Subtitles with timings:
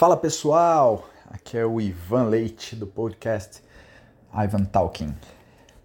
[0.00, 3.62] Fala pessoal, aqui é o Ivan Leite do podcast
[4.32, 5.14] Ivan Talking.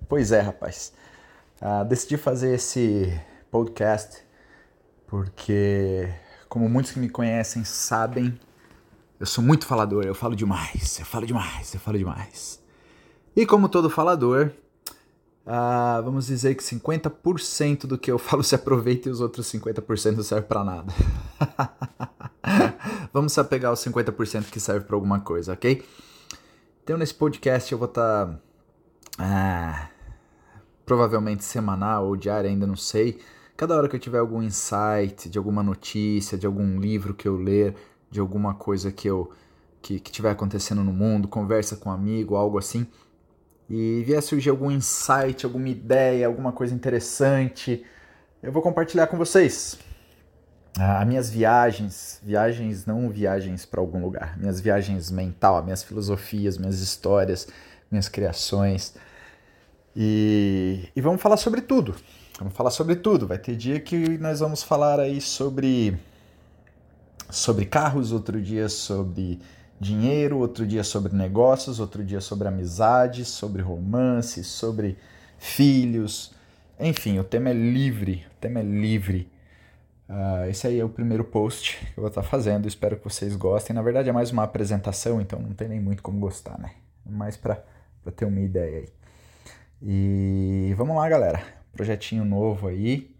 [0.08, 0.94] Pois é, rapaz,
[1.62, 3.14] uh, decidi fazer esse
[3.52, 4.24] podcast
[5.06, 6.10] porque,
[6.48, 8.40] como muitos que me conhecem sabem,
[9.20, 12.64] eu sou muito falador, eu falo demais, eu falo demais, eu falo demais.
[13.36, 14.50] E como todo falador,
[15.46, 20.16] uh, vamos dizer que 50% do que eu falo se aproveita e os outros 50%
[20.16, 20.94] não serve para nada.
[23.16, 25.82] Vamos só pegar os 50% que serve para alguma coisa, ok?
[26.84, 28.40] Então nesse podcast eu vou estar tá,
[29.18, 29.88] ah,
[30.86, 33.22] provavelmente semanal ou diário, ainda não sei.
[33.56, 37.38] Cada hora que eu tiver algum insight de alguma notícia, de algum livro que eu
[37.38, 37.74] ler,
[38.12, 39.32] de alguma coisa que eu
[39.82, 42.86] que, que tiver acontecendo no mundo, conversa com um amigo, algo assim,
[43.70, 47.82] e vier surgir algum insight, alguma ideia, alguma coisa interessante,
[48.44, 49.80] eu vou compartilhar com vocês
[50.78, 56.82] as minhas viagens, viagens não viagens para algum lugar, minhas viagens mental, minhas filosofias, minhas
[56.82, 57.48] histórias,
[57.90, 58.94] minhas criações.
[59.96, 61.96] E, e vamos falar sobre tudo.
[62.38, 63.26] Vamos falar sobre tudo.
[63.26, 65.98] Vai ter dia que nós vamos falar aí sobre
[67.30, 69.40] sobre carros, outro dia sobre
[69.80, 74.98] dinheiro, outro dia sobre negócios, outro dia sobre amizade, sobre romance, sobre
[75.40, 76.34] filhos.
[76.78, 79.30] Enfim, o tema é livre, o tema é livre.
[80.08, 83.36] Uh, esse aí é o primeiro post que eu vou estar fazendo, espero que vocês
[83.36, 83.74] gostem.
[83.74, 86.72] Na verdade é mais uma apresentação, então não tem nem muito como gostar, né?
[87.06, 87.64] É mais para
[88.16, 88.90] ter uma ideia aí.
[89.82, 91.44] E vamos lá, galera.
[91.74, 93.16] Projetinho novo aí.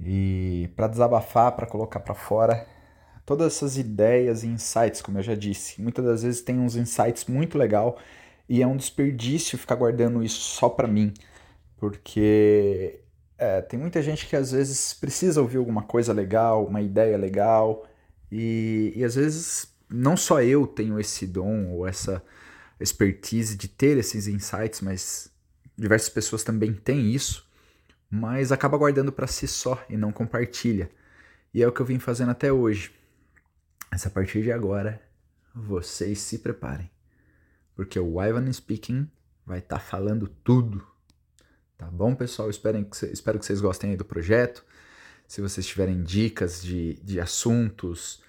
[0.00, 2.66] E para desabafar, para colocar para fora
[3.24, 5.80] todas essas ideias e insights, como eu já disse.
[5.80, 7.98] Muitas das vezes tem uns insights muito legal
[8.48, 11.14] e é um desperdício ficar guardando isso só para mim,
[11.78, 13.00] porque
[13.36, 17.86] é, tem muita gente que às vezes precisa ouvir alguma coisa legal, uma ideia legal,
[18.30, 22.22] e, e às vezes não só eu tenho esse dom ou essa
[22.80, 25.30] expertise de ter esses insights, mas
[25.76, 27.48] diversas pessoas também têm isso,
[28.10, 30.90] mas acaba guardando para si só e não compartilha.
[31.52, 32.92] E é o que eu vim fazendo até hoje.
[33.90, 35.00] Mas a partir de agora,
[35.54, 36.90] vocês se preparem,
[37.76, 39.08] porque o Ivan Speaking
[39.46, 40.84] vai estar tá falando tudo
[41.84, 42.48] Tá bom, pessoal?
[42.48, 44.64] Espero que, espero que vocês gostem do projeto.
[45.28, 48.22] Se vocês tiverem dicas de, de assuntos,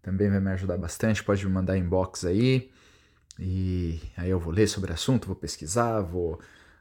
[0.00, 1.22] também vai me ajudar bastante.
[1.22, 2.70] Pode me mandar inbox aí.
[3.38, 6.40] E aí eu vou ler sobre o assunto, vou pesquisar, vou,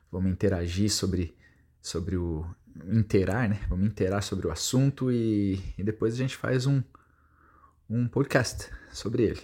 [0.10, 1.36] vou me interagir sobre,
[1.82, 2.46] sobre o.
[2.88, 3.60] Interar, né?
[3.68, 6.82] Vou me interar sobre o assunto e, e depois a gente faz um,
[7.90, 9.42] um podcast sobre ele.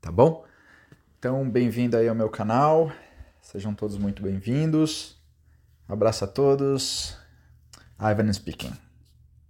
[0.00, 0.46] Tá bom?
[1.18, 2.90] Então, bem-vindo aí ao meu canal.
[3.42, 5.17] Sejam todos muito bem-vindos.
[5.88, 7.16] Abraço a todos.
[7.98, 8.87] Ivan speaking.